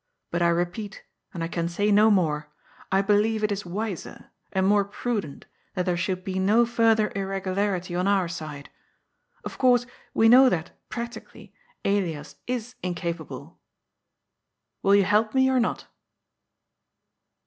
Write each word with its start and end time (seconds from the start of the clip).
But 0.31 0.41
I 0.41 0.47
repeat, 0.47 1.03
and 1.31 1.43
I 1.43 1.47
can 1.47 1.69
say 1.69 1.91
no 1.91 2.09
more, 2.09 2.51
I 2.91 3.03
believe 3.03 3.43
it 3.43 3.51
is 3.51 3.67
wiser, 3.67 4.31
and 4.51 4.65
more 4.65 4.83
prudent, 4.83 5.45
that 5.75 5.85
there 5.85 5.95
should 5.95 6.23
be 6.23 6.39
no 6.39 6.65
further 6.65 7.11
irregularity 7.15 7.93
on 7.95 8.07
our 8.07 8.27
side. 8.27 8.71
Of 9.45 9.59
course 9.59 9.85
we 10.15 10.27
know 10.27 10.49
that, 10.49 10.71
practically, 10.89 11.53
Elias 11.85 12.37
is 12.47 12.73
incapable. 12.81 13.59
Will 14.81 14.95
you 14.95 15.03
help 15.03 15.35
me, 15.35 15.51
or 15.51 15.59
not?'' 15.59 15.85